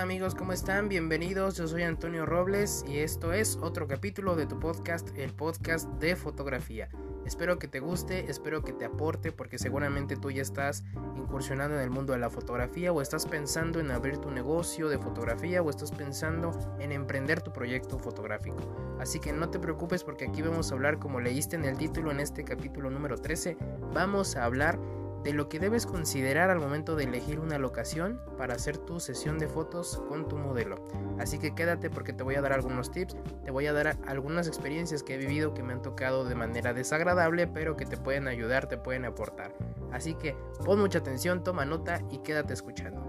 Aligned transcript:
Amigos, 0.00 0.34
¿cómo 0.34 0.54
están? 0.54 0.88
Bienvenidos, 0.88 1.58
yo 1.58 1.68
soy 1.68 1.82
Antonio 1.82 2.24
Robles 2.24 2.86
y 2.88 3.00
esto 3.00 3.34
es 3.34 3.58
otro 3.60 3.86
capítulo 3.86 4.34
de 4.34 4.46
tu 4.46 4.58
podcast, 4.58 5.10
el 5.14 5.34
podcast 5.34 5.90
de 6.00 6.16
fotografía. 6.16 6.88
Espero 7.26 7.58
que 7.58 7.68
te 7.68 7.80
guste, 7.80 8.30
espero 8.30 8.62
que 8.62 8.72
te 8.72 8.86
aporte 8.86 9.30
porque 9.30 9.58
seguramente 9.58 10.16
tú 10.16 10.30
ya 10.30 10.40
estás 10.40 10.84
incursionando 11.16 11.76
en 11.76 11.82
el 11.82 11.90
mundo 11.90 12.14
de 12.14 12.18
la 12.18 12.30
fotografía 12.30 12.92
o 12.92 13.02
estás 13.02 13.26
pensando 13.26 13.78
en 13.78 13.90
abrir 13.90 14.16
tu 14.16 14.30
negocio 14.30 14.88
de 14.88 14.96
fotografía 14.96 15.60
o 15.60 15.68
estás 15.68 15.92
pensando 15.92 16.58
en 16.80 16.92
emprender 16.92 17.42
tu 17.42 17.52
proyecto 17.52 17.98
fotográfico. 17.98 18.96
Así 18.98 19.20
que 19.20 19.34
no 19.34 19.50
te 19.50 19.58
preocupes 19.58 20.02
porque 20.02 20.24
aquí 20.28 20.40
vamos 20.40 20.72
a 20.72 20.76
hablar 20.76 20.98
como 20.98 21.20
leíste 21.20 21.56
en 21.56 21.66
el 21.66 21.76
título 21.76 22.10
en 22.10 22.20
este 22.20 22.42
capítulo 22.42 22.88
número 22.88 23.18
13, 23.18 23.58
vamos 23.92 24.34
a 24.36 24.46
hablar 24.46 24.78
de 25.22 25.32
lo 25.32 25.48
que 25.48 25.58
debes 25.58 25.86
considerar 25.86 26.50
al 26.50 26.60
momento 26.60 26.96
de 26.96 27.04
elegir 27.04 27.40
una 27.40 27.58
locación 27.58 28.20
para 28.38 28.54
hacer 28.54 28.78
tu 28.78 29.00
sesión 29.00 29.38
de 29.38 29.48
fotos 29.48 30.02
con 30.08 30.28
tu 30.28 30.38
modelo. 30.38 30.76
Así 31.18 31.38
que 31.38 31.54
quédate 31.54 31.90
porque 31.90 32.12
te 32.12 32.22
voy 32.22 32.36
a 32.36 32.40
dar 32.40 32.52
algunos 32.52 32.90
tips, 32.90 33.16
te 33.44 33.50
voy 33.50 33.66
a 33.66 33.72
dar 33.72 33.98
algunas 34.06 34.48
experiencias 34.48 35.02
que 35.02 35.14
he 35.14 35.18
vivido 35.18 35.52
que 35.52 35.62
me 35.62 35.72
han 35.72 35.82
tocado 35.82 36.24
de 36.24 36.34
manera 36.34 36.72
desagradable, 36.72 37.46
pero 37.46 37.76
que 37.76 37.86
te 37.86 37.96
pueden 37.96 38.28
ayudar, 38.28 38.66
te 38.66 38.78
pueden 38.78 39.04
aportar. 39.04 39.54
Así 39.92 40.14
que 40.14 40.36
pon 40.64 40.80
mucha 40.80 40.98
atención, 40.98 41.44
toma 41.44 41.64
nota 41.64 42.00
y 42.10 42.18
quédate 42.18 42.54
escuchando. 42.54 43.00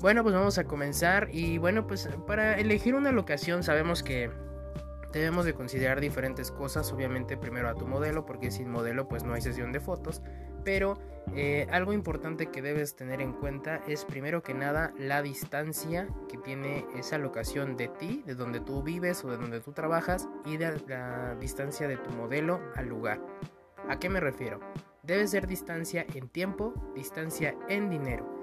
Bueno, 0.00 0.22
pues 0.22 0.34
vamos 0.34 0.56
a 0.56 0.64
comenzar 0.64 1.28
y 1.30 1.58
bueno, 1.58 1.86
pues 1.86 2.08
para 2.26 2.58
elegir 2.58 2.94
una 2.94 3.12
locación 3.12 3.62
sabemos 3.62 4.02
que 4.02 4.30
debemos 5.12 5.44
de 5.44 5.54
considerar 5.54 6.00
diferentes 6.00 6.50
cosas, 6.50 6.92
obviamente 6.92 7.36
primero 7.36 7.68
a 7.68 7.74
tu 7.74 7.86
modelo, 7.86 8.24
porque 8.24 8.50
sin 8.50 8.70
modelo 8.70 9.08
pues 9.08 9.24
no 9.24 9.34
hay 9.34 9.42
sesión 9.42 9.72
de 9.72 9.80
fotos, 9.80 10.22
pero 10.64 10.98
eh, 11.36 11.68
algo 11.70 11.92
importante 11.92 12.46
que 12.46 12.60
debes 12.60 12.96
tener 12.96 13.20
en 13.20 13.32
cuenta 13.32 13.80
es 13.86 14.04
primero 14.04 14.42
que 14.42 14.52
nada 14.52 14.92
la 14.98 15.22
distancia 15.22 16.08
que 16.28 16.36
tiene 16.38 16.84
esa 16.96 17.18
locación 17.18 17.76
de 17.76 17.88
ti, 17.88 18.22
de 18.26 18.34
donde 18.34 18.60
tú 18.60 18.82
vives 18.82 19.24
o 19.24 19.30
de 19.30 19.36
donde 19.36 19.60
tú 19.60 19.72
trabajas 19.72 20.28
y 20.44 20.56
de 20.56 20.80
la 20.88 21.36
distancia 21.36 21.86
de 21.86 21.96
tu 21.96 22.10
modelo 22.10 22.60
al 22.74 22.88
lugar. 22.88 23.20
¿A 23.88 23.98
qué 23.98 24.08
me 24.08 24.20
refiero? 24.20 24.60
Debe 25.02 25.26
ser 25.28 25.46
distancia 25.46 26.04
en 26.14 26.28
tiempo, 26.28 26.74
distancia 26.94 27.54
en 27.68 27.90
dinero. 27.90 28.39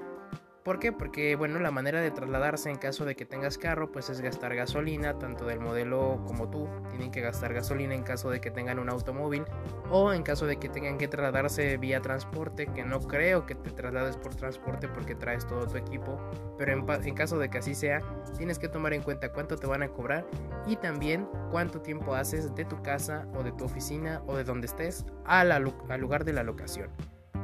¿Por 0.68 0.80
qué? 0.80 0.92
Porque 0.92 1.38
bueno, 1.38 1.60
la 1.60 1.72
manera 1.72 2.02
de 2.02 2.12
trasladarse 2.12 2.70
en 2.70 2.76
caso 2.76 3.06
de 3.06 3.16
que 3.16 3.24
tengas 3.24 3.58
carro, 3.58 3.90
pues 3.90 4.10
es 4.10 4.20
gastar 4.20 4.54
gasolina, 4.54 5.18
tanto 5.18 5.46
del 5.46 5.62
modelo 5.62 6.22
como 6.28 6.50
tú 6.50 6.68
tienen 6.90 7.10
que 7.10 7.22
gastar 7.22 7.54
gasolina 7.54 7.96
en 7.96 8.04
caso 8.04 8.30
de 8.30 8.42
que 8.42 8.52
tengan 8.52 8.78
un 8.78 8.90
automóvil 8.90 9.46
o 9.90 10.12
en 10.12 10.24
caso 10.24 10.46
de 10.46 10.58
que 10.58 10.68
tengan 10.68 10.98
que 10.98 11.08
trasladarse 11.08 11.78
vía 11.78 12.02
transporte, 12.02 12.68
que 12.68 12.84
no 12.84 13.00
creo 13.00 13.46
que 13.46 13.56
te 13.56 13.72
traslades 13.72 14.18
por 14.18 14.36
transporte 14.36 14.90
porque 14.90 15.16
traes 15.16 15.48
todo 15.48 15.66
tu 15.68 15.78
equipo, 15.78 16.20
pero 16.58 16.74
en, 16.74 17.16
caso 17.16 17.40
de 17.40 17.50
que 17.50 17.60
así 17.60 17.74
sea, 17.74 18.02
tienes 18.38 18.60
que 18.60 18.68
tomar 18.68 18.92
en 18.92 19.04
cuenta 19.04 19.32
cuánto 19.32 19.56
te 19.56 19.68
van 19.68 19.84
a 19.84 19.88
cobrar 19.88 20.28
y 20.68 20.76
también 20.76 21.30
cuánto 21.50 21.80
tiempo 21.80 22.14
haces 22.14 22.54
de 22.56 22.66
tu 22.66 22.84
casa 22.84 23.26
o 23.36 23.42
de 23.42 23.54
tu 23.54 23.64
oficina 23.64 24.22
o 24.28 24.36
de 24.36 24.44
donde 24.44 24.68
estés 24.68 25.06
al 25.24 25.64
lugar 26.02 26.26
de 26.26 26.34
la 26.34 26.44
locación. 26.44 26.90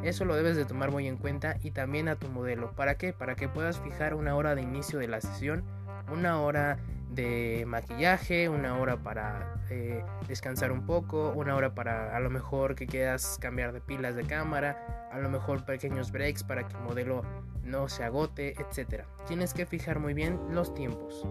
Eso 0.03 0.25
lo 0.25 0.35
debes 0.35 0.57
de 0.57 0.65
tomar 0.65 0.91
muy 0.91 1.07
en 1.07 1.17
cuenta 1.17 1.57
y 1.63 1.71
también 1.71 2.09
a 2.09 2.15
tu 2.15 2.27
modelo. 2.27 2.71
¿Para 2.71 2.95
qué? 2.95 3.13
Para 3.13 3.35
que 3.35 3.47
puedas 3.47 3.79
fijar 3.79 4.13
una 4.13 4.35
hora 4.35 4.53
de 4.53 4.61
inicio 4.61 4.99
de 4.99 5.07
la 5.07 5.21
sesión, 5.21 5.63
una 6.11 6.41
hora 6.41 6.77
de 7.09 7.63
maquillaje, 7.67 8.49
una 8.49 8.77
hora 8.79 8.97
para 8.97 9.61
eh, 9.69 10.03
descansar 10.27 10.71
un 10.71 10.85
poco, 10.85 11.31
una 11.35 11.55
hora 11.55 11.73
para 11.73 12.15
a 12.15 12.19
lo 12.19 12.29
mejor 12.29 12.75
que 12.75 12.87
quieras 12.87 13.37
cambiar 13.39 13.71
de 13.71 13.81
pilas 13.81 14.15
de 14.15 14.23
cámara, 14.23 15.09
a 15.11 15.19
lo 15.19 15.29
mejor 15.29 15.63
pequeños 15.63 16.11
breaks 16.11 16.43
para 16.43 16.67
que 16.67 16.75
el 16.75 16.83
modelo 16.83 17.21
no 17.63 17.87
se 17.87 18.03
agote, 18.03 18.55
etc. 18.59 19.05
Tienes 19.27 19.53
que 19.53 19.65
fijar 19.65 19.99
muy 19.99 20.13
bien 20.13 20.39
los 20.49 20.73
tiempos. 20.73 21.25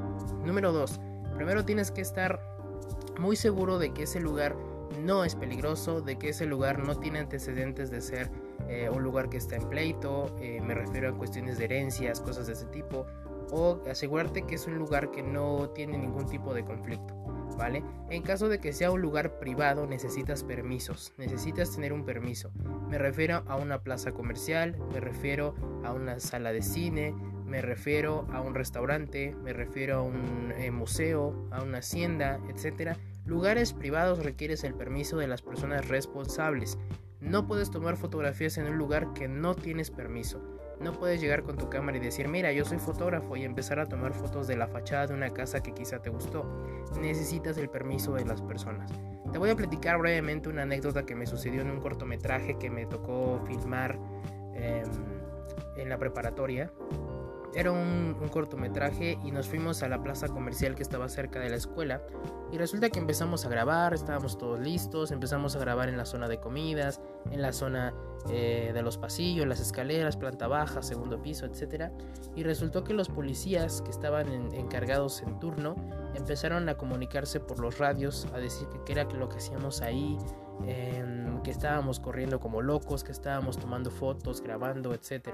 Número 0.45 0.73
2. 0.73 1.01
Primero 1.35 1.65
tienes 1.65 1.91
que 1.91 2.01
estar 2.01 2.41
muy 3.19 3.37
seguro 3.37 3.79
de 3.79 3.93
que 3.93 4.05
ese 4.05 4.21
lugar 4.21 4.57
no 5.01 5.25
es 5.25 5.35
peligroso, 5.35 6.01
de 6.01 6.17
que 6.17 6.31
ese 6.31 6.47
lugar 6.47 6.79
no 6.79 6.97
tiene 6.97 7.19
antecedentes 7.19 7.91
de 7.91 8.01
ser 8.01 8.31
eh, 8.69 8.89
un 8.91 9.03
lugar 9.03 9.29
que 9.29 9.37
está 9.37 9.57
en 9.57 9.69
pleito, 9.69 10.35
eh, 10.41 10.61
me 10.61 10.75
refiero 10.75 11.09
a 11.09 11.13
cuestiones 11.13 11.59
de 11.59 11.65
herencias, 11.65 12.21
cosas 12.21 12.47
de 12.47 12.55
ese 12.55 12.67
tipo, 12.67 13.07
o 13.51 13.81
asegurarte 13.89 14.43
que 14.43 14.55
es 14.55 14.67
un 14.67 14.77
lugar 14.77 15.11
que 15.11 15.23
no 15.23 15.71
tiene 15.71 15.99
ningún 15.99 16.27
tipo 16.27 16.55
de 16.55 16.65
conflicto. 16.65 17.15
¿Vale? 17.57 17.85
En 18.09 18.23
caso 18.23 18.49
de 18.49 18.61
que 18.61 18.73
sea 18.73 18.91
un 18.91 19.03
lugar 19.03 19.39
privado 19.39 19.87
necesitas 19.87 20.43
permisos, 20.43 21.13
necesitas 21.19 21.71
tener 21.71 21.93
un 21.93 22.07
permiso. 22.07 22.51
Me 22.89 22.97
refiero 22.97 23.43
a 23.47 23.57
una 23.57 23.83
plaza 23.83 24.13
comercial, 24.13 24.79
me 24.91 25.01
refiero 25.01 25.55
a 25.85 25.93
una 25.93 26.19
sala 26.19 26.51
de 26.53 26.63
cine, 26.63 27.15
me 27.53 27.61
refiero 27.61 28.27
a 28.33 28.41
un 28.41 28.55
restaurante, 28.55 29.37
me 29.43 29.53
refiero 29.53 29.99
a 29.99 30.03
un 30.03 30.55
eh, 30.57 30.71
museo, 30.71 31.47
a 31.51 31.63
una 31.63 31.79
hacienda, 31.79 32.41
etc. 32.49 32.97
Lugares 33.27 33.75
privados 33.75 34.25
requieres 34.25 34.65
el 34.65 34.73
permiso 34.73 35.19
de 35.19 35.27
las 35.27 35.43
personas 35.43 35.87
responsables. 35.89 36.79
No 37.23 37.47
puedes 37.47 37.71
tomar 37.71 37.97
fotografías 37.97 38.59
en 38.59 38.67
un 38.67 38.77
lugar 38.77 39.13
que 39.15 39.29
no 39.29 39.55
tienes 39.55 39.93
permiso. 39.93 40.43
No 40.81 40.93
puedes 40.93 41.21
llegar 41.21 41.45
con 41.45 41.57
tu 41.57 41.71
cámara 41.71 41.97
y 41.97 42.01
decir, 42.01 42.27
mira, 42.27 42.51
yo 42.51 42.65
soy 42.65 42.79
fotógrafo 42.79 43.37
y 43.37 43.45
empezar 43.45 43.79
a 43.79 43.87
tomar 43.87 44.13
fotos 44.13 44.49
de 44.49 44.57
la 44.57 44.67
fachada 44.67 45.07
de 45.07 45.15
una 45.15 45.31
casa 45.31 45.63
que 45.63 45.73
quizá 45.73 46.03
te 46.03 46.11
gustó. 46.11 46.45
Necesitas 47.01 47.57
el 47.59 47.69
permiso 47.69 48.15
de 48.15 48.25
las 48.25 48.43
personas. 48.43 48.91
Te 49.31 49.39
voy 49.39 49.51
a 49.51 49.57
platicar 49.57 49.99
brevemente 49.99 50.49
una 50.49 50.63
anécdota 50.63 51.07
que 51.07 51.15
me 51.15 51.27
sucedió 51.27 51.61
en 51.61 51.71
un 51.71 51.81
cortometraje 51.81 52.59
que 52.59 52.71
me 52.71 52.87
tocó 52.87 53.41
filmar 53.47 53.97
em, 54.55 54.91
en 55.77 55.89
la 55.89 55.99
preparatoria. 55.99 56.73
Era 57.55 57.71
un, 57.71 58.13
cortometraje 58.31 59.19
y 59.25 59.31
nos 59.31 59.47
fuimos 59.47 59.83
a 59.83 59.89
la 59.89 60.03
plaza 60.03 60.29
comercial 60.29 60.75
que 60.75 60.83
estaba 60.83 61.09
cerca 61.09 61.39
de 61.39 61.51
la 61.51 61.57
escuela 61.57 62.01
y 62.51 62.57
resulta 62.57 62.89
que 62.89 62.99
empezamos 62.99 63.45
a 63.45 63.51
grabar, 63.51 63.93
estábamos 63.93 64.39
todos 64.39 64.59
listos, 64.59 65.11
empezamos 65.11 65.55
a 65.55 65.59
grabar 65.59 65.91
en 65.91 65.99
la 65.99 66.07
zona 66.07 66.29
de 66.29 66.41
comidas, 66.41 67.01
en 67.31 67.43
la 67.43 67.53
zona 67.53 67.95
eh, 68.31 68.71
de 68.73 68.83
los 68.83 68.97
pasillos, 68.97 69.47
las 69.47 69.61
escaleras, 69.61 70.17
planta 70.17 70.47
baja, 70.47 70.83
segundo 70.83 71.21
piso, 71.21 71.45
etc. 71.45 71.91
Y 72.35 72.43
resultó 72.43 72.85
que 72.85 72.95
los 72.95 73.09
policías 73.09 73.83
que 73.83 73.91
estaban 73.91 74.55
encargados 74.55 75.23
en 75.23 75.39
turno 75.39 75.75
empezaron 76.15 76.69
a 76.69 76.77
comunicarse 76.77 77.41
por 77.41 77.59
los 77.59 77.79
radios, 77.79 78.27
a 78.33 78.39
decir 78.39 78.67
que 78.87 78.93
era 78.93 79.05
lo 79.05 79.29
que 79.29 79.37
hacíamos 79.37 79.83
ahí, 79.83 80.17
que 81.43 81.51
estábamos 81.51 82.01
corriendo 82.01 82.41
como 82.41 82.63
locos, 82.63 83.05
que 83.05 83.13
estábamos 83.13 83.59
tomando 83.59 83.91
fotos, 83.91 84.41
grabando, 84.41 84.95
etc. 84.95 85.29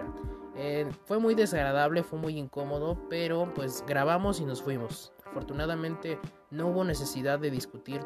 Eh, 0.56 0.86
fue 1.04 1.18
muy 1.18 1.34
desagradable, 1.34 2.02
fue 2.02 2.18
muy 2.18 2.38
incómodo, 2.38 2.98
pero 3.08 3.52
pues 3.54 3.84
grabamos 3.86 4.40
y 4.40 4.44
nos 4.44 4.62
fuimos. 4.62 5.12
Afortunadamente 5.26 6.18
no 6.50 6.68
hubo 6.68 6.84
necesidad 6.84 7.38
de 7.38 7.50
discutir 7.50 8.00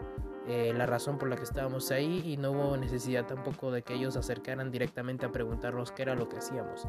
eh, 0.49 0.73
la 0.77 0.87
razón 0.87 1.19
por 1.19 1.29
la 1.29 1.37
que 1.37 1.45
estábamos 1.45 1.91
ahí 1.93 2.23
y 2.27 2.37
no 2.37 2.51
hubo 2.51 2.77
necesidad 2.77 3.27
tampoco 3.27 3.71
de 3.71 3.83
que 3.83 3.95
ellos 3.95 4.15
se 4.15 4.21
acercaran 4.21 4.73
directamente 4.73 5.25
a 5.25 5.33
preguntarnos 5.33 5.93
qué 5.93 6.03
era 6.03 6.17
lo 6.17 6.29
que 6.29 6.39
hacíamos. 6.39 6.87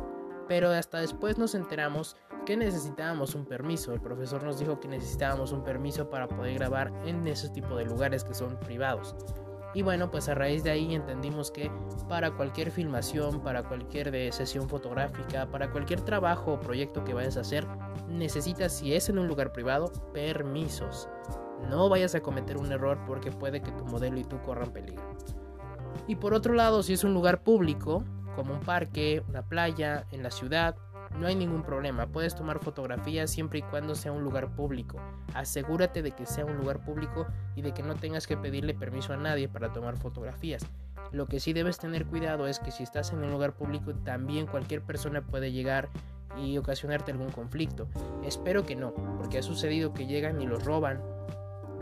Pero 0.47 0.69
hasta 0.69 0.99
después 0.99 1.37
nos 1.37 1.55
enteramos 1.55 2.17
que 2.45 2.57
necesitábamos 2.57 3.35
un 3.35 3.45
permiso. 3.45 3.93
El 3.93 4.01
profesor 4.01 4.43
nos 4.43 4.59
dijo 4.59 4.79
que 4.79 4.89
necesitábamos 4.89 5.53
un 5.53 5.63
permiso 5.63 6.09
para 6.09 6.27
poder 6.27 6.55
grabar 6.55 6.91
en 7.05 7.25
ese 7.27 7.49
tipo 7.49 7.77
de 7.77 7.85
lugares 7.85 8.23
que 8.25 8.33
son 8.33 8.59
privados. 8.59 9.15
Y 9.73 9.81
bueno, 9.81 10.11
pues 10.11 10.29
a 10.29 10.35
raíz 10.35 10.63
de 10.63 10.69
ahí 10.69 10.93
entendimos 10.93 11.49
que 11.49 11.71
para 12.07 12.31
cualquier 12.31 12.69
filmación, 12.69 13.41
para 13.41 13.63
cualquier 13.63 14.11
de 14.11 14.31
sesión 14.31 14.69
fotográfica, 14.69 15.49
para 15.49 15.71
cualquier 15.71 16.01
trabajo 16.01 16.53
o 16.53 16.59
proyecto 16.59 17.03
que 17.03 17.13
vayas 17.13 17.37
a 17.37 17.41
hacer, 17.41 17.65
necesitas, 18.07 18.71
si 18.71 18.93
es 18.93 19.09
en 19.09 19.17
un 19.17 19.27
lugar 19.27 19.51
privado, 19.51 19.91
permisos. 20.13 21.09
No 21.69 21.89
vayas 21.89 22.13
a 22.13 22.21
cometer 22.21 22.57
un 22.57 22.71
error 22.71 22.99
porque 23.07 23.31
puede 23.31 23.61
que 23.61 23.71
tu 23.71 23.85
modelo 23.85 24.19
y 24.19 24.23
tú 24.23 24.39
corran 24.41 24.71
peligro. 24.71 25.03
Y 26.07 26.17
por 26.17 26.33
otro 26.33 26.53
lado, 26.53 26.83
si 26.83 26.93
es 26.93 27.03
un 27.03 27.13
lugar 27.13 27.41
público, 27.41 28.03
como 28.35 28.53
un 28.53 28.59
parque, 28.59 29.23
una 29.27 29.43
playa, 29.43 30.05
en 30.11 30.21
la 30.21 30.29
ciudad, 30.29 30.75
no 31.19 31.27
hay 31.27 31.35
ningún 31.35 31.63
problema, 31.63 32.07
puedes 32.07 32.35
tomar 32.35 32.59
fotografías 32.59 33.29
siempre 33.29 33.59
y 33.59 33.63
cuando 33.63 33.95
sea 33.95 34.11
un 34.11 34.23
lugar 34.23 34.55
público. 34.55 34.99
Asegúrate 35.33 36.01
de 36.01 36.11
que 36.11 36.25
sea 36.25 36.45
un 36.45 36.57
lugar 36.57 36.83
público 36.83 37.27
y 37.55 37.61
de 37.61 37.73
que 37.73 37.83
no 37.83 37.95
tengas 37.95 38.27
que 38.27 38.37
pedirle 38.37 38.73
permiso 38.73 39.13
a 39.13 39.17
nadie 39.17 39.47
para 39.47 39.73
tomar 39.73 39.97
fotografías. 39.97 40.65
Lo 41.11 41.27
que 41.27 41.39
sí 41.39 41.53
debes 41.53 41.77
tener 41.77 42.05
cuidado 42.05 42.47
es 42.47 42.59
que 42.59 42.71
si 42.71 42.83
estás 42.83 43.11
en 43.11 43.23
un 43.23 43.31
lugar 43.31 43.53
público 43.53 43.93
también 43.93 44.47
cualquier 44.47 44.81
persona 44.81 45.21
puede 45.21 45.51
llegar 45.51 45.89
y 46.37 46.57
ocasionarte 46.57 47.11
algún 47.11 47.29
conflicto. 47.29 47.87
Espero 48.23 48.65
que 48.65 48.75
no, 48.75 48.93
porque 49.17 49.37
ha 49.37 49.43
sucedido 49.43 49.93
que 49.93 50.07
llegan 50.07 50.41
y 50.41 50.47
los 50.47 50.63
roban 50.63 51.01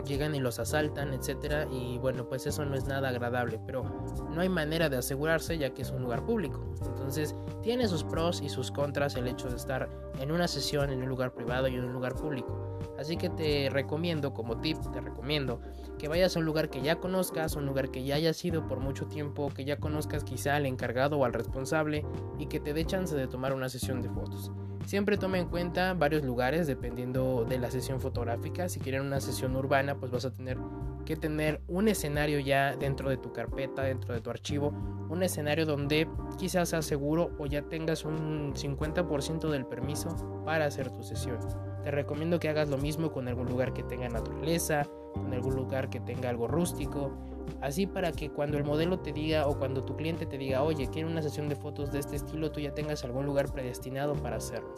llegan 0.04 0.34
y 0.34 0.40
los 0.40 0.58
asaltan, 0.58 1.12
etcétera, 1.12 1.66
y 1.70 1.98
bueno, 1.98 2.28
pues 2.28 2.46
eso 2.46 2.64
no 2.64 2.74
es 2.74 2.86
nada 2.86 3.08
agradable, 3.08 3.60
pero 3.66 3.84
no 4.30 4.40
hay 4.40 4.48
manera 4.48 4.88
de 4.88 4.96
asegurarse 4.96 5.58
ya 5.58 5.74
que 5.74 5.82
es 5.82 5.90
un 5.90 6.02
lugar 6.02 6.24
público. 6.24 6.64
Entonces, 6.86 7.34
tiene 7.62 7.88
sus 7.88 8.04
pros 8.04 8.40
y 8.42 8.48
sus 8.48 8.70
contras 8.70 9.16
el 9.16 9.28
hecho 9.28 9.48
de 9.48 9.56
estar 9.56 9.88
en 10.20 10.30
una 10.30 10.48
sesión 10.48 10.90
en 10.90 11.02
un 11.02 11.08
lugar 11.08 11.32
privado 11.32 11.68
y 11.68 11.74
en 11.74 11.84
un 11.84 11.92
lugar 11.92 12.14
público. 12.14 12.78
Así 12.98 13.16
que 13.16 13.30
te 13.30 13.68
recomiendo, 13.70 14.32
como 14.32 14.60
tip, 14.60 14.78
te 14.92 15.00
recomiendo 15.00 15.60
que 15.98 16.08
vayas 16.08 16.36
a 16.36 16.40
un 16.40 16.44
lugar 16.44 16.68
que 16.68 16.82
ya 16.82 16.96
conozcas, 16.96 17.56
un 17.56 17.66
lugar 17.66 17.90
que 17.90 18.04
ya 18.04 18.16
hayas 18.16 18.44
ido 18.44 18.66
por 18.66 18.80
mucho 18.80 19.06
tiempo, 19.06 19.50
que 19.54 19.64
ya 19.64 19.78
conozcas 19.78 20.24
quizá 20.24 20.56
al 20.56 20.66
encargado 20.66 21.18
o 21.18 21.24
al 21.24 21.32
responsable 21.32 22.04
y 22.38 22.46
que 22.46 22.60
te 22.60 22.74
dé 22.74 22.84
chance 22.84 23.14
de 23.14 23.26
tomar 23.26 23.54
una 23.54 23.68
sesión 23.68 24.02
de 24.02 24.08
fotos. 24.08 24.52
Siempre 24.86 25.16
toma 25.16 25.38
en 25.38 25.48
cuenta 25.48 25.94
varios 25.94 26.22
lugares 26.22 26.66
dependiendo 26.66 27.44
de 27.48 27.58
la 27.58 27.70
sesión 27.70 28.00
fotográfica. 28.00 28.68
Si 28.68 28.80
quieren 28.80 29.02
una 29.02 29.20
sesión 29.20 29.56
urbana, 29.56 29.96
pues 29.96 30.10
vas 30.10 30.24
a 30.24 30.32
tener 30.32 30.58
que 31.04 31.16
tener 31.16 31.60
un 31.68 31.88
escenario 31.88 32.38
ya 32.40 32.76
dentro 32.76 33.10
de 33.10 33.16
tu 33.16 33.32
carpeta, 33.32 33.82
dentro 33.82 34.14
de 34.14 34.20
tu 34.20 34.30
archivo, 34.30 34.68
un 35.08 35.22
escenario 35.22 35.66
donde 35.66 36.08
quizás 36.38 36.70
sea 36.70 36.82
seguro 36.82 37.30
o 37.38 37.46
ya 37.46 37.62
tengas 37.62 38.04
un 38.04 38.54
50% 38.54 39.50
del 39.50 39.66
permiso 39.66 40.42
para 40.44 40.66
hacer 40.66 40.90
tu 40.90 41.02
sesión. 41.02 41.38
Te 41.82 41.90
recomiendo 41.90 42.38
que 42.38 42.48
hagas 42.48 42.68
lo 42.68 42.78
mismo 42.78 43.10
con 43.12 43.28
algún 43.28 43.48
lugar 43.48 43.72
que 43.72 43.82
tenga 43.82 44.08
naturaleza, 44.08 44.86
con 45.14 45.32
algún 45.32 45.56
lugar 45.56 45.90
que 45.90 46.00
tenga 46.00 46.28
algo 46.28 46.46
rústico, 46.46 47.12
así 47.60 47.86
para 47.86 48.12
que 48.12 48.30
cuando 48.30 48.58
el 48.58 48.64
modelo 48.64 49.00
te 49.00 49.12
diga 49.12 49.46
o 49.46 49.58
cuando 49.58 49.84
tu 49.84 49.96
cliente 49.96 50.26
te 50.26 50.38
diga, 50.38 50.62
oye, 50.62 50.88
quiero 50.88 51.08
una 51.08 51.22
sesión 51.22 51.48
de 51.48 51.56
fotos 51.56 51.92
de 51.92 51.98
este 51.98 52.16
estilo, 52.16 52.50
tú 52.50 52.60
ya 52.60 52.74
tengas 52.74 53.04
algún 53.04 53.26
lugar 53.26 53.52
predestinado 53.52 54.14
para 54.14 54.36
hacerlo. 54.36 54.74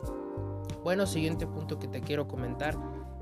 Bueno, 0.83 1.07
siguiente 1.07 1.47
punto 1.47 1.79
que 1.79 1.89
te 1.89 2.01
quiero 2.01 2.29
comentar 2.29 2.77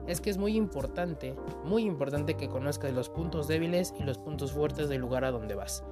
es 0.07 0.21
que 0.21 0.31
es 0.31 0.39
muy 0.39 0.57
importante, 0.57 1.37
muy 1.65 1.85
importante 1.85 2.35
que 2.35 2.49
conozcas 2.49 2.93
los 2.93 3.09
puntos 3.09 3.47
débiles 3.47 3.95
y 3.99 4.03
los 4.03 4.19
puntos 4.19 4.53
fuertes 4.53 4.89
del 4.89 5.01
lugar 5.01 5.25
a 5.25 5.31
donde 5.31 5.55
vas. 5.55 5.85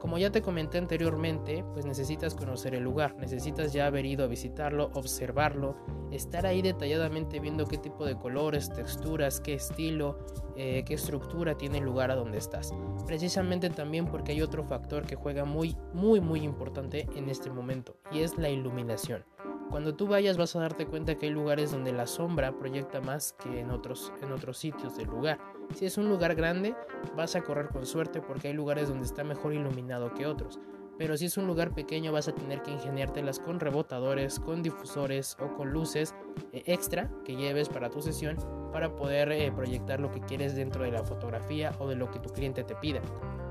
Como 0.00 0.16
ya 0.16 0.30
te 0.30 0.42
comenté 0.42 0.78
anteriormente, 0.78 1.64
pues 1.72 1.84
necesitas 1.84 2.34
conocer 2.34 2.74
el 2.74 2.84
lugar, 2.84 3.16
necesitas 3.16 3.72
ya 3.72 3.86
haber 3.86 4.06
ido 4.06 4.24
a 4.24 4.28
visitarlo, 4.28 4.90
observarlo, 4.94 5.76
estar 6.12 6.46
ahí 6.46 6.62
detalladamente 6.62 7.40
viendo 7.40 7.66
qué 7.66 7.78
tipo 7.78 8.06
de 8.06 8.16
colores, 8.16 8.72
texturas, 8.72 9.40
qué 9.40 9.54
estilo, 9.54 10.18
eh, 10.56 10.84
qué 10.86 10.94
estructura 10.94 11.56
tiene 11.56 11.78
el 11.78 11.84
lugar 11.84 12.12
a 12.12 12.14
donde 12.14 12.38
estás. 12.38 12.72
Precisamente 13.06 13.70
también 13.70 14.06
porque 14.06 14.32
hay 14.32 14.40
otro 14.40 14.62
factor 14.62 15.04
que 15.04 15.16
juega 15.16 15.44
muy, 15.44 15.76
muy, 15.92 16.20
muy 16.20 16.42
importante 16.42 17.08
en 17.16 17.28
este 17.28 17.50
momento 17.50 17.96
y 18.12 18.20
es 18.20 18.38
la 18.38 18.50
iluminación. 18.50 19.24
Cuando 19.68 19.94
tú 19.94 20.06
vayas 20.06 20.38
vas 20.38 20.56
a 20.56 20.60
darte 20.60 20.86
cuenta 20.86 21.16
que 21.16 21.26
hay 21.26 21.32
lugares 21.32 21.72
donde 21.72 21.92
la 21.92 22.06
sombra 22.06 22.56
proyecta 22.56 23.00
más 23.00 23.34
que 23.34 23.60
en 23.60 23.70
otros, 23.70 24.12
en 24.22 24.32
otros 24.32 24.56
sitios 24.56 24.96
del 24.96 25.08
lugar. 25.08 25.57
Si 25.74 25.86
es 25.86 25.98
un 25.98 26.08
lugar 26.08 26.34
grande, 26.34 26.74
vas 27.16 27.36
a 27.36 27.42
correr 27.42 27.68
con 27.68 27.86
suerte 27.86 28.20
porque 28.20 28.48
hay 28.48 28.54
lugares 28.54 28.88
donde 28.88 29.06
está 29.06 29.22
mejor 29.24 29.52
iluminado 29.52 30.12
que 30.14 30.26
otros. 30.26 30.58
Pero 30.98 31.16
si 31.16 31.26
es 31.26 31.36
un 31.36 31.46
lugar 31.46 31.72
pequeño 31.72 32.10
vas 32.10 32.26
a 32.26 32.34
tener 32.34 32.62
que 32.62 32.72
ingeniártelas 32.72 33.38
con 33.38 33.60
rebotadores, 33.60 34.40
con 34.40 34.62
difusores 34.62 35.36
o 35.40 35.54
con 35.54 35.70
luces 35.70 36.14
eh, 36.52 36.64
extra 36.66 37.08
que 37.24 37.36
lleves 37.36 37.68
para 37.68 37.88
tu 37.88 38.02
sesión 38.02 38.36
para 38.72 38.94
poder 38.96 39.30
eh, 39.30 39.52
proyectar 39.52 40.00
lo 40.00 40.10
que 40.10 40.20
quieres 40.20 40.56
dentro 40.56 40.82
de 40.82 40.90
la 40.90 41.04
fotografía 41.04 41.72
o 41.78 41.88
de 41.88 41.94
lo 41.94 42.10
que 42.10 42.18
tu 42.18 42.30
cliente 42.30 42.64
te 42.64 42.74
pida. 42.74 43.00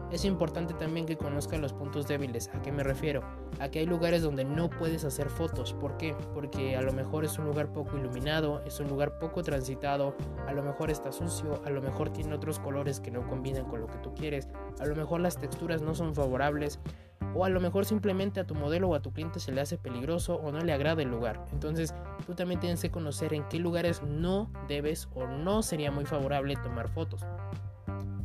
Es 0.10 0.24
importante 0.24 0.74
también 0.74 1.06
que 1.06 1.18
conozcan 1.18 1.62
los 1.62 1.74
puntos 1.74 2.08
débiles. 2.08 2.50
¿A 2.54 2.62
qué 2.62 2.72
me 2.72 2.84
refiero? 2.84 3.24
A 3.60 3.68
que 3.70 3.80
hay 3.80 3.86
lugares 3.86 4.22
donde 4.22 4.46
no 4.46 4.70
puedes 4.70 5.04
hacer 5.04 5.30
fotos. 5.30 5.74
¿Por 5.74 5.98
qué? 5.98 6.16
Porque 6.34 6.78
a 6.78 6.82
lo 6.82 6.94
mejor 6.94 7.26
es 7.26 7.38
un 7.38 7.46
lugar 7.46 7.74
poco 7.74 7.98
iluminado, 7.98 8.64
es 8.66 8.80
un 8.80 8.88
lugar 8.88 9.20
poco 9.20 9.44
transitado, 9.44 10.16
a 10.48 10.54
lo 10.54 10.64
mejor 10.64 10.90
está 10.92 11.12
sucio, 11.12 11.62
a 11.66 11.70
lo 11.72 11.82
mejor 11.82 12.10
tiene 12.10 12.34
otros 12.34 12.58
colores 12.58 13.02
que 13.02 13.12
no 13.12 13.28
combinan 13.28 13.66
con 13.66 13.82
lo 13.82 13.88
que 13.88 13.98
tú 13.98 14.14
quieres, 14.14 14.48
a 14.80 14.86
lo 14.86 14.96
mejor 14.96 15.20
las 15.20 15.38
texturas 15.38 15.82
no 15.82 15.94
son 15.94 16.16
favorables, 16.16 16.80
o 17.36 17.44
a 17.44 17.50
lo 17.50 17.60
mejor 17.60 17.86
simplemente 17.86 18.40
a 18.40 18.48
tu 18.48 18.56
modelo 18.56 18.90
o 18.90 18.96
a 18.96 19.02
tu 19.02 19.12
cliente 19.12 19.42
se 19.42 19.52
le 19.52 19.60
hace 19.60 19.78
peligroso 19.78 20.36
o 20.36 20.52
no 20.54 20.60
le 20.62 20.72
agrada 20.72 21.02
el 21.02 21.10
lugar. 21.10 21.44
Entonces 21.52 21.94
tú 22.26 22.34
también 22.34 22.62
tienes 22.62 22.82
que 22.82 22.92
conocer 22.92 23.34
en 23.34 23.44
qué 23.50 23.60
lugares 23.60 24.02
no 24.04 24.50
debes 24.70 25.10
o 25.16 25.28
no 25.28 25.62
sería 25.64 25.92
muy 25.92 26.06
favorable 26.06 26.56
tomar 26.56 26.88
fotos. 26.88 27.26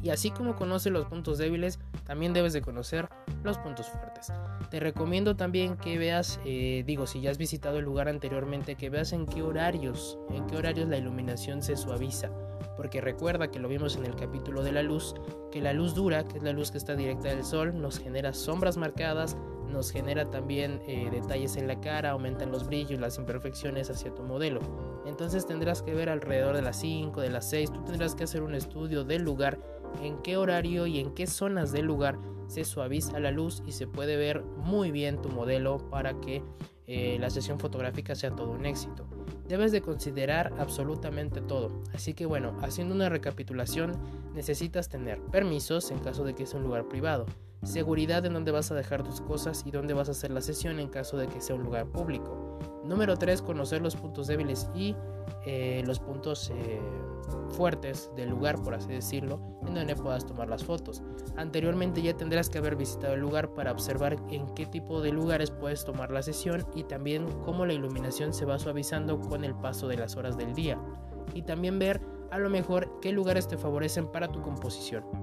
Y 0.02 0.10
así 0.10 0.30
como 0.30 0.56
conoces 0.56 0.92
los 0.92 1.06
puntos 1.06 1.38
débiles, 1.38 1.78
también 2.04 2.32
debes 2.32 2.52
de 2.52 2.60
conocer 2.60 3.08
los 3.44 3.58
puntos 3.58 3.88
fuertes. 3.88 4.32
Te 4.70 4.80
recomiendo 4.80 5.36
también 5.36 5.76
que 5.76 5.96
veas, 5.96 6.40
eh, 6.44 6.82
digo, 6.86 7.06
si 7.06 7.20
ya 7.20 7.30
has 7.30 7.38
visitado 7.38 7.78
el 7.78 7.84
lugar 7.84 8.08
anteriormente, 8.08 8.74
que 8.74 8.90
veas 8.90 9.12
en 9.12 9.26
qué 9.26 9.42
horarios, 9.42 10.18
en 10.30 10.46
qué 10.46 10.56
horarios 10.56 10.88
la 10.88 10.96
iluminación 10.96 11.62
se 11.62 11.76
suaviza. 11.76 12.30
Porque 12.76 13.00
recuerda 13.00 13.50
que 13.50 13.60
lo 13.60 13.68
vimos 13.68 13.96
en 13.96 14.06
el 14.06 14.16
capítulo 14.16 14.62
de 14.62 14.72
la 14.72 14.82
luz, 14.82 15.14
que 15.52 15.60
la 15.60 15.72
luz 15.72 15.94
dura, 15.94 16.24
que 16.24 16.38
es 16.38 16.42
la 16.42 16.52
luz 16.52 16.70
que 16.70 16.78
está 16.78 16.96
directa 16.96 17.28
del 17.28 17.44
sol, 17.44 17.80
nos 17.80 17.98
genera 17.98 18.32
sombras 18.32 18.76
marcadas, 18.76 19.36
nos 19.68 19.90
genera 19.90 20.30
también 20.30 20.80
eh, 20.86 21.08
detalles 21.10 21.56
en 21.56 21.66
la 21.66 21.80
cara, 21.80 22.10
aumentan 22.10 22.52
los 22.52 22.66
brillos, 22.66 23.00
las 23.00 23.18
imperfecciones 23.18 23.90
hacia 23.90 24.14
tu 24.14 24.22
modelo. 24.22 24.60
Entonces 25.06 25.46
tendrás 25.46 25.82
que 25.82 25.94
ver 25.94 26.08
alrededor 26.08 26.54
de 26.54 26.62
las 26.62 26.76
5, 26.76 27.20
de 27.20 27.30
las 27.30 27.48
6, 27.50 27.72
tú 27.72 27.84
tendrás 27.84 28.14
que 28.14 28.24
hacer 28.24 28.42
un 28.42 28.54
estudio 28.54 29.04
del 29.04 29.22
lugar 29.22 29.58
en 30.02 30.18
qué 30.22 30.36
horario 30.36 30.86
y 30.86 30.98
en 30.98 31.14
qué 31.14 31.26
zonas 31.26 31.72
del 31.72 31.86
lugar 31.86 32.18
se 32.46 32.64
suaviza 32.64 33.18
la 33.20 33.30
luz 33.30 33.62
y 33.66 33.72
se 33.72 33.86
puede 33.86 34.16
ver 34.16 34.42
muy 34.42 34.90
bien 34.90 35.20
tu 35.20 35.28
modelo 35.28 35.78
para 35.90 36.20
que 36.20 36.42
eh, 36.86 37.16
la 37.18 37.30
sesión 37.30 37.58
fotográfica 37.58 38.14
sea 38.14 38.30
todo 38.34 38.50
un 38.50 38.66
éxito. 38.66 39.06
Debes 39.48 39.72
de 39.72 39.80
considerar 39.80 40.52
absolutamente 40.58 41.40
todo. 41.40 41.82
Así 41.94 42.14
que 42.14 42.26
bueno, 42.26 42.56
haciendo 42.62 42.94
una 42.94 43.08
recapitulación, 43.08 43.92
necesitas 44.34 44.88
tener 44.88 45.20
permisos 45.20 45.90
en 45.90 45.98
caso 45.98 46.24
de 46.24 46.34
que 46.34 46.46
sea 46.46 46.58
un 46.58 46.66
lugar 46.66 46.88
privado, 46.88 47.26
seguridad 47.62 48.24
en 48.26 48.34
dónde 48.34 48.50
vas 48.50 48.70
a 48.70 48.74
dejar 48.74 49.02
tus 49.02 49.20
cosas 49.20 49.62
y 49.64 49.70
dónde 49.70 49.94
vas 49.94 50.08
a 50.08 50.12
hacer 50.12 50.30
la 50.30 50.40
sesión 50.40 50.80
en 50.80 50.88
caso 50.88 51.16
de 51.16 51.28
que 51.28 51.40
sea 51.40 51.56
un 51.56 51.62
lugar 51.62 51.86
público. 51.86 52.58
Número 52.84 53.16
3, 53.16 53.42
conocer 53.42 53.80
los 53.80 53.94
puntos 53.94 54.26
débiles 54.26 54.68
y 54.74 54.96
eh, 55.46 55.82
los 55.86 56.00
puntos 56.00 56.50
eh, 56.50 56.80
fuertes 57.50 58.10
del 58.16 58.30
lugar, 58.30 58.60
por 58.62 58.74
así 58.74 58.88
decirlo, 58.88 59.40
en 59.66 59.74
donde 59.74 59.94
puedas 59.94 60.26
tomar 60.26 60.48
las 60.48 60.64
fotos. 60.64 61.02
Anteriormente 61.36 62.02
ya 62.02 62.16
tendrás 62.16 62.48
que 62.48 62.58
haber 62.58 62.76
visitado 62.76 63.14
el 63.14 63.20
lugar 63.20 63.54
para 63.54 63.70
observar 63.70 64.16
en 64.30 64.46
qué 64.54 64.66
tipo 64.66 65.00
de 65.00 65.12
lugares 65.12 65.50
puedes 65.50 65.84
tomar 65.84 66.10
la 66.10 66.22
sesión 66.22 66.66
y 66.74 66.84
también 66.84 67.26
cómo 67.44 67.64
la 67.66 67.72
iluminación 67.72 68.32
se 68.32 68.44
va 68.44 68.58
suavizando 68.58 69.20
con 69.20 69.44
el 69.44 69.54
paso 69.54 69.86
de 69.86 69.96
las 69.96 70.16
horas 70.16 70.36
del 70.36 70.54
día. 70.54 70.78
Y 71.34 71.42
también 71.42 71.78
ver 71.78 72.00
a 72.30 72.38
lo 72.38 72.50
mejor 72.50 72.98
qué 73.00 73.12
lugares 73.12 73.46
te 73.46 73.58
favorecen 73.58 74.10
para 74.10 74.32
tu 74.32 74.42
composición. 74.42 75.21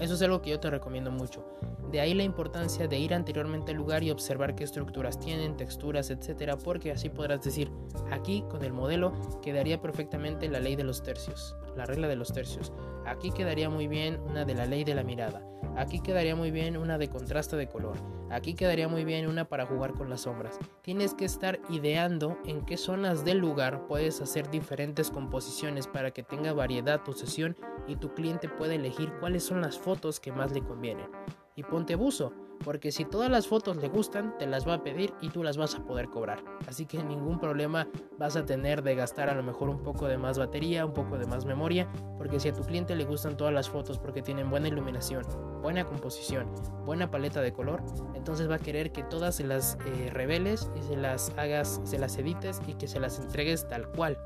Eso 0.00 0.14
es 0.14 0.22
algo 0.22 0.42
que 0.42 0.50
yo 0.50 0.60
te 0.60 0.70
recomiendo 0.70 1.10
mucho. 1.10 1.44
De 1.90 2.00
ahí 2.00 2.14
la 2.14 2.22
importancia 2.22 2.88
de 2.88 2.98
ir 2.98 3.12
anteriormente 3.12 3.72
al 3.72 3.76
lugar 3.76 4.02
y 4.02 4.10
observar 4.10 4.54
qué 4.54 4.64
estructuras 4.64 5.18
tienen, 5.18 5.56
texturas, 5.56 6.10
etcétera, 6.10 6.56
porque 6.56 6.90
así 6.90 7.08
podrás 7.08 7.42
decir, 7.44 7.70
aquí 8.10 8.44
con 8.50 8.64
el 8.64 8.72
modelo 8.72 9.12
quedaría 9.42 9.80
perfectamente 9.80 10.48
la 10.48 10.60
ley 10.60 10.74
de 10.74 10.84
los 10.84 11.02
tercios, 11.02 11.54
la 11.76 11.86
regla 11.86 12.08
de 12.08 12.16
los 12.16 12.32
tercios. 12.32 12.72
Aquí 13.06 13.30
quedaría 13.30 13.70
muy 13.70 13.88
bien 13.88 14.20
una 14.20 14.44
de 14.44 14.54
la 14.54 14.66
ley 14.66 14.84
de 14.84 14.94
la 14.94 15.02
mirada. 15.02 15.42
Aquí 15.76 16.00
quedaría 16.00 16.36
muy 16.36 16.50
bien 16.50 16.76
una 16.76 16.98
de 16.98 17.08
contraste 17.08 17.56
de 17.56 17.66
color. 17.66 17.96
Aquí 18.30 18.54
quedaría 18.54 18.88
muy 18.88 19.04
bien 19.04 19.26
una 19.26 19.46
para 19.46 19.64
jugar 19.64 19.94
con 19.94 20.10
las 20.10 20.22
sombras. 20.22 20.58
Tienes 20.82 21.14
que 21.14 21.24
estar 21.24 21.60
ideando 21.70 22.38
en 22.44 22.64
qué 22.66 22.76
zonas 22.76 23.24
del 23.24 23.38
lugar 23.38 23.86
puedes 23.86 24.20
hacer 24.20 24.50
diferentes 24.50 25.10
composiciones 25.10 25.86
para 25.86 26.10
que 26.10 26.22
tenga 26.22 26.52
variedad 26.52 27.02
tu 27.02 27.14
sesión 27.14 27.56
y 27.86 27.96
tu 27.96 28.12
cliente 28.12 28.48
pueda 28.48 28.74
elegir 28.74 29.12
cuáles 29.18 29.44
son 29.44 29.62
las 29.62 29.78
fotos 29.78 30.20
que 30.20 30.32
más 30.32 30.52
le 30.52 30.62
convienen. 30.62 31.08
Y 31.56 31.62
ponte 31.62 31.94
buzo, 31.94 32.32
porque 32.64 32.92
si 32.92 33.04
todas 33.04 33.30
las 33.30 33.46
fotos 33.46 33.76
le 33.76 33.88
gustan, 33.88 34.36
te 34.38 34.46
las 34.46 34.66
va 34.66 34.74
a 34.74 34.82
pedir 34.82 35.12
y 35.20 35.30
tú 35.30 35.42
las 35.42 35.56
vas 35.56 35.74
a 35.74 35.84
poder 35.84 36.08
cobrar. 36.08 36.42
Así 36.66 36.86
que 36.86 37.02
ningún 37.02 37.38
problema 37.38 37.88
vas 38.18 38.36
a 38.36 38.44
tener 38.44 38.82
de 38.82 38.94
gastar 38.94 39.28
a 39.28 39.34
lo 39.34 39.42
mejor 39.42 39.68
un 39.68 39.82
poco 39.82 40.06
de 40.06 40.18
más 40.18 40.38
batería, 40.38 40.86
un 40.86 40.92
poco 40.92 41.18
de 41.18 41.26
más 41.26 41.44
memoria, 41.44 41.88
porque 42.18 42.40
si 42.40 42.48
a 42.48 42.52
tu 42.52 42.62
cliente 42.62 42.94
le 42.94 43.04
gustan 43.04 43.36
todas 43.36 43.52
las 43.52 43.68
fotos 43.68 43.98
porque 43.98 44.22
tienen 44.22 44.50
buena 44.50 44.68
iluminación, 44.68 45.24
buena 45.60 45.84
composición, 45.84 46.52
buena 46.84 47.10
paleta 47.10 47.40
de 47.40 47.52
color, 47.52 47.82
entonces 48.14 48.50
va 48.50 48.56
a 48.56 48.60
querer 48.60 48.92
que 48.92 49.02
todas 49.02 49.36
se 49.36 49.44
las 49.44 49.78
eh, 49.86 50.10
reveles 50.10 50.70
y 50.76 50.82
se 50.82 50.96
las 50.96 51.32
hagas, 51.36 51.80
se 51.84 51.98
las 51.98 52.16
edites 52.18 52.60
y 52.66 52.74
que 52.74 52.88
se 52.88 53.00
las 53.00 53.18
entregues 53.18 53.66
tal 53.68 53.88
cual. 53.88 54.18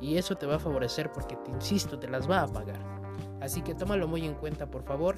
Y 0.00 0.16
eso 0.16 0.36
te 0.36 0.46
va 0.46 0.56
a 0.56 0.58
favorecer 0.58 1.12
porque 1.12 1.36
te 1.36 1.50
insisto, 1.50 1.98
te 1.98 2.08
las 2.08 2.28
va 2.28 2.42
a 2.42 2.48
pagar. 2.48 2.96
Así 3.40 3.62
que 3.62 3.74
tómalo 3.74 4.08
muy 4.08 4.24
en 4.24 4.34
cuenta, 4.34 4.66
por 4.66 4.82
favor. 4.82 5.16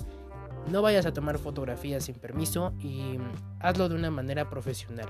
No 0.71 0.83
vayas 0.83 1.07
a 1.07 1.13
tomar 1.15 1.39
fotografías 1.39 2.05
sin 2.05 2.17
permiso 2.17 2.75
y 2.79 3.19
hazlo 3.59 3.89
de 3.89 3.95
una 3.95 4.11
manera 4.11 4.51
profesional. 4.51 5.09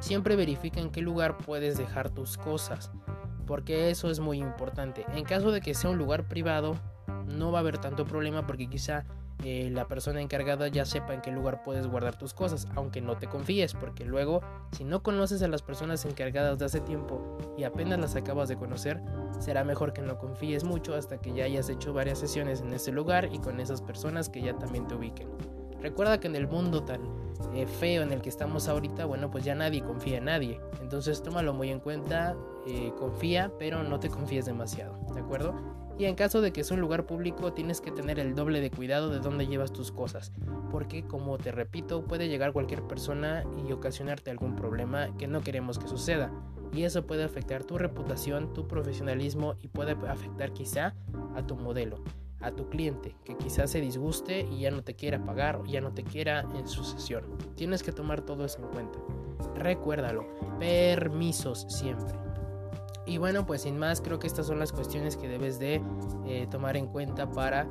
Siempre 0.00 0.34
verifica 0.34 0.80
en 0.80 0.90
qué 0.90 1.00
lugar 1.00 1.38
puedes 1.38 1.78
dejar 1.78 2.10
tus 2.10 2.36
cosas, 2.36 2.90
porque 3.46 3.90
eso 3.90 4.10
es 4.10 4.18
muy 4.18 4.38
importante. 4.38 5.06
En 5.14 5.24
caso 5.24 5.52
de 5.52 5.60
que 5.60 5.74
sea 5.74 5.90
un 5.90 5.98
lugar 5.98 6.26
privado, 6.26 6.76
no 7.26 7.52
va 7.52 7.58
a 7.58 7.60
haber 7.60 7.78
tanto 7.78 8.04
problema 8.04 8.46
porque 8.46 8.68
quizá 8.68 9.04
eh, 9.42 9.68
la 9.70 9.88
persona 9.88 10.20
encargada 10.20 10.68
ya 10.68 10.84
sepa 10.84 11.12
en 11.12 11.20
qué 11.20 11.30
lugar 11.30 11.62
puedes 11.62 11.86
guardar 11.86 12.16
tus 12.16 12.32
cosas, 12.32 12.68
aunque 12.74 13.00
no 13.00 13.16
te 13.16 13.26
confíes, 13.26 13.74
porque 13.74 14.04
luego 14.04 14.40
si 14.72 14.84
no 14.84 15.02
conoces 15.02 15.42
a 15.42 15.48
las 15.48 15.62
personas 15.62 16.04
encargadas 16.04 16.58
de 16.58 16.64
hace 16.64 16.80
tiempo 16.80 17.38
y 17.58 17.64
apenas 17.64 17.98
las 17.98 18.16
acabas 18.16 18.48
de 18.48 18.56
conocer, 18.56 19.02
será 19.40 19.64
mejor 19.64 19.92
que 19.92 20.02
no 20.02 20.18
confíes 20.18 20.64
mucho 20.64 20.94
hasta 20.94 21.18
que 21.18 21.32
ya 21.32 21.44
hayas 21.44 21.68
hecho 21.68 21.92
varias 21.92 22.18
sesiones 22.18 22.60
en 22.60 22.72
ese 22.72 22.92
lugar 22.92 23.28
y 23.32 23.38
con 23.38 23.60
esas 23.60 23.82
personas 23.82 24.28
que 24.28 24.40
ya 24.40 24.56
también 24.56 24.86
te 24.86 24.94
ubiquen. 24.94 25.28
Recuerda 25.82 26.18
que 26.18 26.28
en 26.28 26.36
el 26.36 26.48
mundo 26.48 26.82
tan 26.82 27.02
eh, 27.52 27.66
feo 27.66 28.02
en 28.02 28.12
el 28.12 28.22
que 28.22 28.30
estamos 28.30 28.68
ahorita, 28.68 29.04
bueno, 29.04 29.30
pues 29.30 29.44
ya 29.44 29.54
nadie 29.54 29.82
confía 29.82 30.16
en 30.16 30.24
nadie. 30.24 30.58
Entonces 30.80 31.22
tómalo 31.22 31.52
muy 31.52 31.70
en 31.70 31.80
cuenta, 31.80 32.34
eh, 32.66 32.92
confía, 32.98 33.52
pero 33.58 33.82
no 33.82 34.00
te 34.00 34.08
confíes 34.08 34.46
demasiado, 34.46 34.98
¿de 35.12 35.20
acuerdo? 35.20 35.54
Y 35.96 36.06
en 36.06 36.16
caso 36.16 36.40
de 36.40 36.52
que 36.52 36.64
sea 36.64 36.74
un 36.74 36.80
lugar 36.80 37.06
público, 37.06 37.52
tienes 37.52 37.80
que 37.80 37.92
tener 37.92 38.18
el 38.18 38.34
doble 38.34 38.60
de 38.60 38.70
cuidado 38.70 39.10
de 39.10 39.20
dónde 39.20 39.46
llevas 39.46 39.72
tus 39.72 39.92
cosas, 39.92 40.32
porque 40.70 41.04
como 41.04 41.38
te 41.38 41.52
repito, 41.52 42.04
puede 42.04 42.28
llegar 42.28 42.52
cualquier 42.52 42.82
persona 42.82 43.44
y 43.64 43.72
ocasionarte 43.72 44.30
algún 44.30 44.56
problema 44.56 45.16
que 45.16 45.28
no 45.28 45.40
queremos 45.40 45.78
que 45.78 45.88
suceda. 45.88 46.32
y 46.72 46.82
eso 46.82 47.06
puede 47.06 47.22
afectar 47.22 47.62
tu 47.62 47.78
reputación, 47.78 48.52
tu 48.52 48.66
profesionalismo 48.66 49.54
y 49.62 49.68
puede 49.68 49.92
afectar 50.08 50.52
quizá 50.52 50.96
a 51.36 51.46
tu 51.46 51.54
modelo, 51.54 52.02
a 52.40 52.50
tu 52.50 52.68
cliente, 52.68 53.14
que 53.24 53.36
quizás 53.36 53.70
se 53.70 53.80
disguste 53.80 54.40
y 54.40 54.60
ya 54.62 54.72
no 54.72 54.82
te 54.82 54.94
quiera 54.94 55.24
pagar 55.24 55.56
o 55.56 55.64
ya 55.66 55.80
no 55.80 55.92
te 55.92 56.02
quiera 56.02 56.44
en 56.56 56.66
su 56.66 56.82
sesión. 56.82 57.22
Tienes 57.54 57.84
que 57.84 57.92
tomar 57.92 58.22
todo 58.22 58.44
eso 58.44 58.58
en 58.58 58.68
cuenta. 58.70 58.98
Recuérdalo, 59.54 60.26
permisos 60.58 61.64
siempre. 61.68 62.23
Y 63.06 63.18
bueno, 63.18 63.44
pues 63.44 63.62
sin 63.62 63.78
más, 63.78 64.00
creo 64.00 64.18
que 64.18 64.26
estas 64.26 64.46
son 64.46 64.58
las 64.58 64.72
cuestiones 64.72 65.16
que 65.16 65.28
debes 65.28 65.58
de 65.58 65.82
eh, 66.26 66.46
tomar 66.50 66.76
en 66.76 66.86
cuenta 66.86 67.30
para 67.30 67.66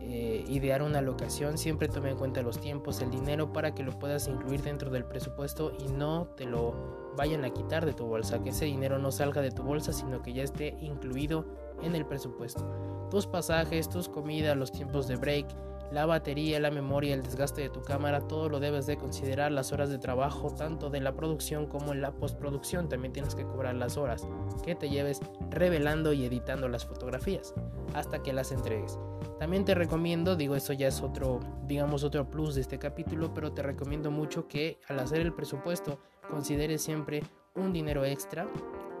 eh, 0.00 0.44
idear 0.48 0.82
una 0.82 1.00
locación. 1.00 1.58
Siempre 1.58 1.88
tome 1.88 2.10
en 2.10 2.16
cuenta 2.16 2.42
los 2.42 2.60
tiempos, 2.60 3.00
el 3.00 3.10
dinero 3.10 3.52
para 3.52 3.74
que 3.74 3.82
lo 3.82 3.98
puedas 3.98 4.28
incluir 4.28 4.62
dentro 4.62 4.90
del 4.90 5.04
presupuesto 5.04 5.72
y 5.78 5.88
no 5.88 6.28
te 6.36 6.44
lo 6.44 7.12
vayan 7.16 7.44
a 7.44 7.50
quitar 7.50 7.84
de 7.84 7.94
tu 7.94 8.06
bolsa. 8.06 8.40
Que 8.42 8.50
ese 8.50 8.66
dinero 8.66 8.98
no 8.98 9.10
salga 9.10 9.42
de 9.42 9.50
tu 9.50 9.62
bolsa, 9.64 9.92
sino 9.92 10.22
que 10.22 10.32
ya 10.32 10.44
esté 10.44 10.76
incluido 10.80 11.46
en 11.82 11.96
el 11.96 12.06
presupuesto. 12.06 12.64
Tus 13.10 13.26
pasajes, 13.26 13.88
tus 13.88 14.08
comidas, 14.08 14.56
los 14.56 14.70
tiempos 14.70 15.08
de 15.08 15.16
break, 15.16 15.46
la 15.92 16.06
batería, 16.06 16.60
la 16.60 16.70
memoria, 16.70 17.14
el 17.14 17.22
desgaste 17.22 17.62
de 17.62 17.68
tu 17.68 17.82
cámara, 17.82 18.20
todo 18.20 18.48
lo 18.48 18.60
debes 18.60 18.86
de 18.86 18.96
considerar, 18.96 19.52
las 19.52 19.72
horas 19.72 19.90
de 19.90 19.98
trabajo, 19.98 20.50
tanto 20.50 20.90
de 20.90 21.00
la 21.00 21.14
producción 21.14 21.66
como 21.66 21.92
en 21.92 22.00
la 22.00 22.12
postproducción, 22.12 22.88
también 22.88 23.12
tienes 23.12 23.34
que 23.34 23.44
cobrar 23.44 23.74
las 23.74 23.96
horas 23.96 24.26
que 24.64 24.74
te 24.74 24.88
lleves 24.88 25.20
revelando 25.50 26.12
y 26.12 26.24
editando 26.24 26.68
las 26.68 26.86
fotografías 26.86 27.54
hasta 27.94 28.22
que 28.22 28.32
las 28.32 28.52
entregues. 28.52 28.98
También 29.38 29.64
te 29.64 29.74
recomiendo, 29.74 30.36
digo, 30.36 30.56
eso 30.56 30.72
ya 30.72 30.88
es 30.88 31.02
otro, 31.02 31.40
digamos, 31.66 32.04
otro 32.04 32.28
plus 32.28 32.54
de 32.54 32.62
este 32.62 32.78
capítulo, 32.78 33.32
pero 33.34 33.52
te 33.52 33.62
recomiendo 33.62 34.10
mucho 34.10 34.48
que 34.48 34.80
al 34.88 34.98
hacer 34.98 35.20
el 35.20 35.32
presupuesto 35.32 35.98
consideres 36.28 36.82
siempre 36.82 37.22
un 37.54 37.72
dinero 37.72 38.04
extra, 38.04 38.48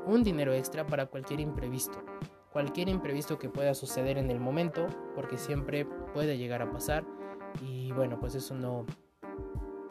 un 0.06 0.22
dinero 0.22 0.52
extra 0.52 0.86
para 0.86 1.06
cualquier 1.06 1.40
imprevisto 1.40 2.02
cualquier 2.56 2.88
imprevisto 2.88 3.38
que 3.38 3.50
pueda 3.50 3.74
suceder 3.74 4.16
en 4.16 4.30
el 4.30 4.40
momento, 4.40 4.86
porque 5.14 5.36
siempre 5.36 5.84
puede 6.14 6.38
llegar 6.38 6.62
a 6.62 6.70
pasar. 6.70 7.04
Y 7.60 7.92
bueno, 7.92 8.18
pues 8.18 8.34
eso 8.34 8.54
no 8.54 8.86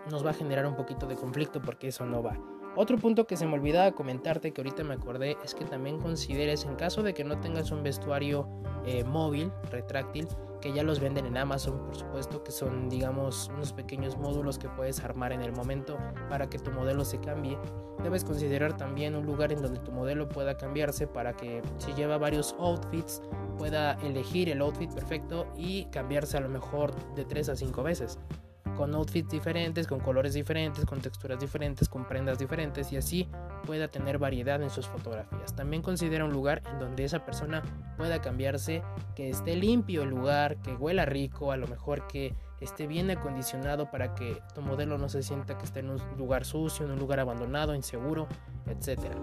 nos 0.09 0.25
va 0.25 0.31
a 0.31 0.33
generar 0.33 0.65
un 0.65 0.75
poquito 0.75 1.05
de 1.05 1.15
conflicto 1.15 1.61
porque 1.61 1.89
eso 1.89 2.07
no 2.07 2.23
va. 2.23 2.39
Otro 2.75 2.97
punto 2.97 3.27
que 3.27 3.37
se 3.37 3.45
me 3.45 3.53
olvidaba 3.53 3.91
comentarte 3.91 4.51
que 4.51 4.61
ahorita 4.61 4.83
me 4.83 4.95
acordé 4.95 5.37
es 5.43 5.53
que 5.53 5.63
también 5.63 5.99
consideres 5.99 6.65
en 6.65 6.73
caso 6.75 7.03
de 7.03 7.13
que 7.13 7.23
no 7.23 7.39
tengas 7.39 7.69
un 7.69 7.83
vestuario 7.83 8.49
eh, 8.83 9.03
móvil, 9.03 9.51
retráctil, 9.69 10.27
que 10.65 10.73
ya 10.73 10.81
los 10.81 10.99
venden 10.99 11.27
en 11.27 11.37
Amazon, 11.37 11.77
por 11.85 11.95
supuesto, 11.95 12.43
que 12.43 12.51
son, 12.51 12.89
digamos, 12.89 13.51
unos 13.53 13.71
pequeños 13.71 14.17
módulos 14.17 14.57
que 14.57 14.67
puedes 14.67 14.99
armar 15.03 15.31
en 15.31 15.43
el 15.43 15.51
momento 15.51 15.95
para 16.27 16.49
que 16.49 16.57
tu 16.57 16.71
modelo 16.71 17.05
se 17.05 17.19
cambie. 17.19 17.55
Debes 18.01 18.23
considerar 18.23 18.75
también 18.75 19.15
un 19.15 19.27
lugar 19.27 19.51
en 19.51 19.61
donde 19.61 19.79
tu 19.79 19.91
modelo 19.91 20.27
pueda 20.27 20.57
cambiarse 20.57 21.05
para 21.05 21.35
que 21.35 21.61
si 21.77 21.93
lleva 21.93 22.17
varios 22.17 22.55
outfits 22.57 23.21
pueda 23.59 23.93
elegir 24.01 24.49
el 24.49 24.59
outfit 24.61 24.91
perfecto 24.91 25.45
y 25.55 25.85
cambiarse 25.91 26.35
a 26.37 26.41
lo 26.41 26.49
mejor 26.49 26.95
de 27.13 27.25
3 27.25 27.49
a 27.49 27.55
5 27.55 27.83
veces 27.83 28.17
con 28.75 28.93
outfits 28.93 29.29
diferentes, 29.29 29.87
con 29.87 29.99
colores 29.99 30.33
diferentes, 30.33 30.83
con 30.83 30.99
texturas 30.99 31.39
diferentes, 31.39 31.87
con 31.87 32.07
prendas 32.07 32.39
diferentes 32.39 32.91
y 32.91 32.97
así 32.97 33.29
pueda 33.65 33.87
tener 33.87 34.17
variedad 34.17 34.61
en 34.61 34.69
sus 34.69 34.87
fotografías. 34.87 35.55
También 35.55 35.81
considera 35.81 36.25
un 36.25 36.31
lugar 36.31 36.61
en 36.71 36.79
donde 36.79 37.03
esa 37.03 37.25
persona 37.25 37.63
pueda 37.97 38.21
cambiarse, 38.21 38.81
que 39.15 39.29
esté 39.29 39.55
limpio 39.55 40.03
el 40.03 40.09
lugar, 40.09 40.57
que 40.61 40.75
huela 40.75 41.05
rico, 41.05 41.51
a 41.51 41.57
lo 41.57 41.67
mejor 41.67 42.07
que 42.07 42.33
esté 42.61 42.87
bien 42.87 43.11
acondicionado 43.11 43.91
para 43.91 44.15
que 44.15 44.41
tu 44.53 44.61
modelo 44.61 44.97
no 44.97 45.09
se 45.09 45.23
sienta 45.23 45.57
que 45.57 45.65
esté 45.65 45.81
en 45.81 45.89
un 45.89 45.99
lugar 46.17 46.45
sucio, 46.45 46.85
en 46.85 46.91
un 46.91 46.99
lugar 46.99 47.19
abandonado, 47.19 47.75
inseguro, 47.75 48.27
etcétera. 48.67 49.15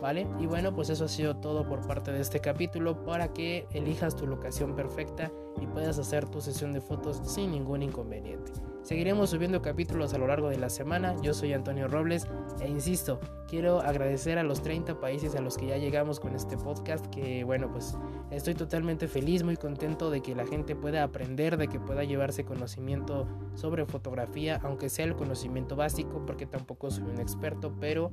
¿Vale? 0.00 0.26
Y 0.38 0.46
bueno, 0.46 0.74
pues 0.74 0.88
eso 0.88 1.04
ha 1.04 1.08
sido 1.08 1.36
todo 1.36 1.68
por 1.68 1.86
parte 1.86 2.10
de 2.10 2.20
este 2.20 2.40
capítulo 2.40 3.04
para 3.04 3.32
que 3.32 3.66
elijas 3.72 4.16
tu 4.16 4.26
locación 4.26 4.74
perfecta 4.74 5.30
y 5.60 5.66
puedas 5.66 5.98
hacer 5.98 6.28
tu 6.28 6.40
sesión 6.40 6.72
de 6.72 6.80
fotos 6.80 7.20
sin 7.24 7.50
ningún 7.50 7.82
inconveniente. 7.82 8.52
Seguiremos 8.82 9.30
subiendo 9.30 9.60
capítulos 9.60 10.14
a 10.14 10.18
lo 10.18 10.26
largo 10.26 10.48
de 10.48 10.56
la 10.56 10.70
semana. 10.70 11.14
Yo 11.22 11.34
soy 11.34 11.52
Antonio 11.52 11.86
Robles 11.86 12.26
e 12.60 12.68
insisto, 12.68 13.20
quiero 13.46 13.80
agradecer 13.80 14.38
a 14.38 14.42
los 14.42 14.62
30 14.62 14.98
países 15.00 15.34
a 15.34 15.40
los 15.42 15.58
que 15.58 15.66
ya 15.66 15.76
llegamos 15.76 16.18
con 16.18 16.34
este 16.34 16.56
podcast 16.56 17.06
que 17.08 17.44
bueno, 17.44 17.70
pues 17.70 17.96
estoy 18.30 18.54
totalmente 18.54 19.06
feliz, 19.06 19.42
muy 19.42 19.56
contento 19.56 20.10
de 20.10 20.22
que 20.22 20.34
la 20.34 20.46
gente 20.46 20.74
pueda 20.76 21.02
aprender, 21.02 21.58
de 21.58 21.68
que 21.68 21.78
pueda 21.78 22.04
llevarse 22.04 22.44
conocimiento 22.44 23.28
sobre 23.54 23.84
fotografía, 23.84 24.58
aunque 24.62 24.88
sea 24.88 25.04
el 25.04 25.14
conocimiento 25.14 25.76
básico, 25.76 26.24
porque 26.26 26.46
tampoco 26.46 26.90
soy 26.90 27.04
un 27.04 27.20
experto, 27.20 27.74
pero 27.78 28.12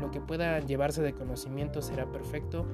lo 0.00 0.10
que 0.10 0.20
pueda 0.20 0.58
llevarse 0.60 1.02
de 1.02 1.12
conocimiento 1.12 1.82
será 1.82 2.10
perfecto 2.10 2.66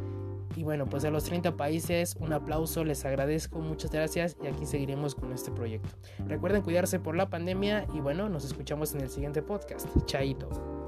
y 0.56 0.64
bueno, 0.64 0.86
pues 0.86 1.04
a 1.04 1.10
los 1.10 1.24
30 1.24 1.56
países 1.56 2.16
un 2.20 2.32
aplauso, 2.32 2.84
les 2.84 3.04
agradezco, 3.04 3.60
muchas 3.60 3.90
gracias 3.90 4.36
y 4.42 4.46
aquí 4.46 4.66
seguiremos 4.66 5.14
con 5.14 5.32
este 5.32 5.50
proyecto. 5.50 5.90
Recuerden 6.26 6.62
cuidarse 6.62 6.98
por 6.98 7.16
la 7.16 7.28
pandemia 7.30 7.86
y 7.94 8.00
bueno, 8.00 8.28
nos 8.28 8.44
escuchamos 8.44 8.94
en 8.94 9.02
el 9.02 9.10
siguiente 9.10 9.42
podcast. 9.42 9.88
Chaito. 10.06 10.81